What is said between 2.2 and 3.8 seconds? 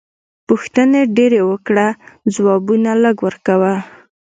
ځوابونه لږ ورکړه.